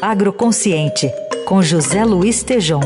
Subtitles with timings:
[0.00, 1.10] Agroconsciente,
[1.46, 2.80] com José Luiz Tejom.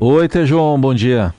[0.00, 1.34] Oi, Tejom, bom dia.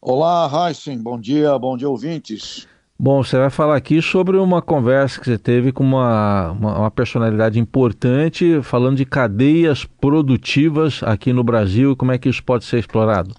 [0.00, 2.66] Olá, Heisen, bom dia, bom dia, ouvintes.
[2.98, 6.90] Bom, você vai falar aqui sobre uma conversa que você teve com uma, uma, uma,
[6.90, 12.64] personalidade importante, falando de cadeias produtivas aqui no Brasil e como é que isso pode
[12.64, 13.34] ser explorado.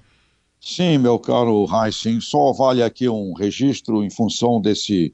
[0.61, 5.13] Sim, meu caro Heisen, só vale aqui um registro em função desse,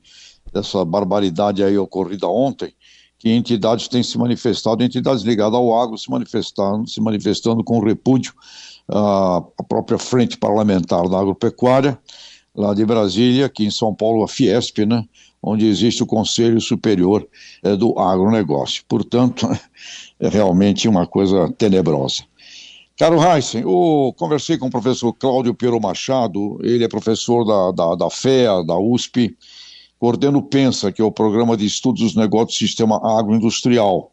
[0.55, 2.73] dessa barbaridade aí ocorrida ontem,
[3.19, 8.33] que entidades têm se manifestado, entidades ligadas ao agro se manifestando, se manifestando com repúdio
[8.87, 11.99] à, própria frente parlamentar da agropecuária,
[12.55, 15.03] lá de Brasília, aqui em São Paulo, a Fiesp, né,
[15.43, 17.27] onde existe o Conselho Superior
[17.61, 18.83] é, do Agronegócio.
[18.87, 19.47] Portanto,
[20.19, 22.23] é realmente uma coisa tenebrosa.
[22.97, 27.95] Caro Heisen, eu conversei com o professor Cláudio Piero Machado, ele é professor da, da,
[27.95, 29.35] da FEA, da USP,
[30.05, 34.11] coordena o PENSA, que é o Programa de Estudos dos Negócios do Sistema Agroindustrial,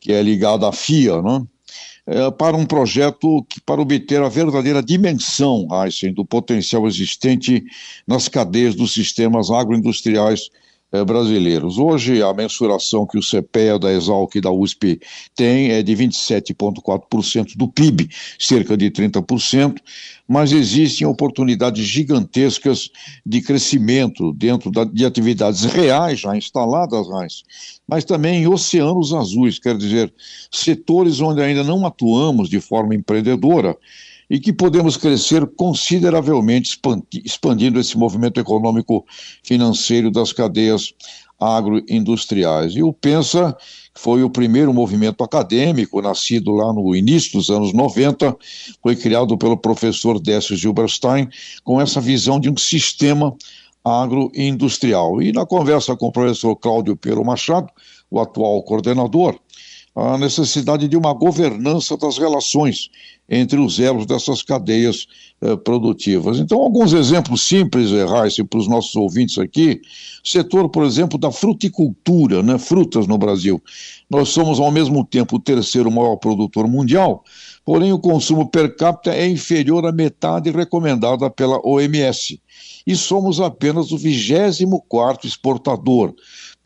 [0.00, 1.46] que é ligado à FIA, né?
[2.06, 7.62] É, para um projeto que, para obter a verdadeira dimensão, Heisen, do potencial existente
[8.06, 10.48] nas cadeias dos sistemas agroindustriais
[11.04, 11.78] brasileiros.
[11.78, 15.00] Hoje, a mensuração que o CPEA da Exalc e da USP
[15.34, 19.76] tem é de 27,4% do PIB, cerca de 30%,
[20.28, 22.90] mas existem oportunidades gigantescas
[23.24, 27.06] de crescimento dentro da, de atividades reais já instaladas,
[27.86, 30.12] mas também em oceanos azuis, quer dizer,
[30.50, 33.76] setores onde ainda não atuamos de forma empreendedora
[34.28, 36.78] e que podemos crescer consideravelmente
[37.24, 39.04] expandindo esse movimento econômico
[39.42, 40.92] financeiro das cadeias
[41.38, 42.74] agroindustriais.
[42.74, 43.56] E o Pensa
[43.94, 48.36] foi o primeiro movimento acadêmico, nascido lá no início dos anos 90,
[48.82, 51.28] foi criado pelo professor Décio Gilberstein,
[51.62, 53.34] com essa visão de um sistema
[53.84, 55.22] agroindustrial.
[55.22, 57.68] E na conversa com o professor Cláudio Pero Machado,
[58.10, 59.38] o atual coordenador,
[59.96, 62.90] a necessidade de uma governança das relações
[63.26, 65.06] entre os elos dessas cadeias
[65.40, 66.38] eh, produtivas.
[66.38, 69.80] Então, alguns exemplos simples, eh, Raíssa, para os nossos ouvintes aqui.
[70.22, 73.60] Setor, por exemplo, da fruticultura, né, frutas no Brasil.
[74.08, 77.24] Nós somos, ao mesmo tempo, o terceiro maior produtor mundial,
[77.64, 82.38] porém o consumo per capita é inferior à metade recomendada pela OMS.
[82.86, 86.14] E somos apenas o 24 exportador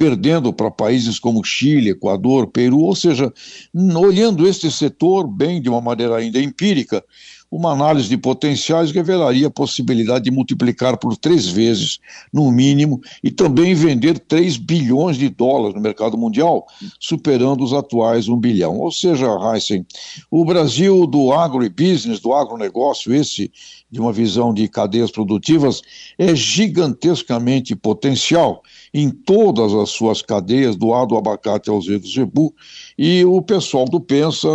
[0.00, 3.30] perdendo para países como Chile, Equador, Peru, ou seja,
[3.74, 7.04] olhando este setor bem de uma maneira ainda empírica,
[7.50, 11.98] uma análise de potenciais revelaria a possibilidade de multiplicar por três vezes,
[12.32, 16.64] no mínimo, e também vender 3 bilhões de dólares no mercado mundial,
[16.98, 18.78] superando os atuais 1 bilhão.
[18.78, 19.84] Ou seja, Heisen,
[20.30, 23.52] o Brasil do agribusiness, do agronegócio, esse
[23.90, 25.82] de uma visão de cadeias produtivas,
[26.16, 28.62] é gigantescamente potencial
[28.92, 32.54] em todas as suas cadeias, do A do abacate ao Z do zebu,
[32.98, 34.48] e o pessoal do Pensa,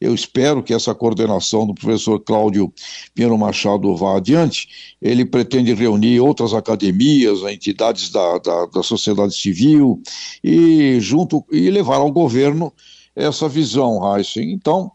[0.00, 2.72] eu espero que essa coordenação do professor Cláudio
[3.14, 4.68] Pinheiro Machado vá adiante,
[5.00, 10.00] ele pretende reunir outras academias, entidades da, da, da sociedade civil,
[10.42, 12.72] e junto e levar ao governo
[13.14, 14.52] essa visão, Heisen.
[14.52, 14.90] Então,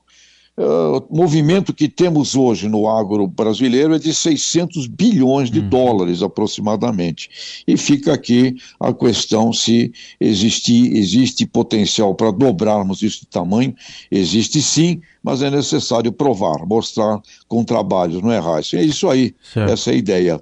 [0.59, 5.69] Uh, o movimento que temos hoje no agro brasileiro é de 600 bilhões de hum.
[5.69, 7.63] dólares aproximadamente.
[7.65, 13.73] E fica aqui a questão se existe, existe potencial para dobrarmos esse tamanho.
[14.11, 18.75] Existe sim, mas é necessário provar, mostrar com trabalhos, não é, Raíssa?
[18.75, 19.71] É isso aí, certo.
[19.71, 20.41] essa é a ideia.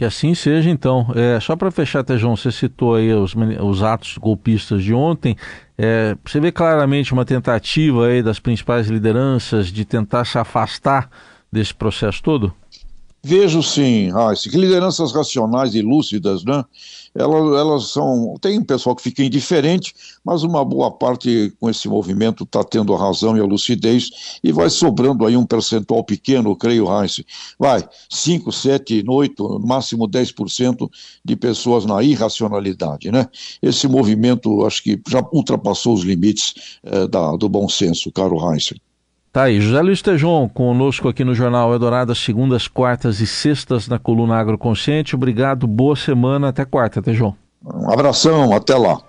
[0.00, 1.08] Que assim seja, então.
[1.14, 5.36] É, só para fechar, Tejão, você citou aí os, os atos golpistas de ontem.
[5.82, 11.08] É, você vê claramente uma tentativa aí das principais lideranças de tentar se afastar
[11.50, 12.54] desse processo todo?
[13.22, 16.64] Vejo sim, Raíssa, que lideranças racionais e lúcidas, né?
[17.14, 18.34] Elas, elas são.
[18.40, 19.92] Tem pessoal que fica indiferente,
[20.24, 24.50] mas uma boa parte com esse movimento está tendo a razão e a lucidez e
[24.52, 27.22] vai sobrando aí um percentual pequeno, creio, Heinz.
[27.58, 30.88] Vai, 5, 7, 8, no máximo 10%
[31.22, 33.28] de pessoas na irracionalidade, né?
[33.60, 38.72] Esse movimento acho que já ultrapassou os limites eh, da, do bom senso, caro Heinz.
[39.32, 43.96] Tá aí, José Luiz Tejon conosco aqui no Jornal Eldorado, segundas, quartas e sextas na
[43.96, 45.14] coluna Agroconsciente.
[45.14, 47.32] Obrigado, boa semana, até quarta, Tejon.
[47.64, 49.00] Um abração, até lá.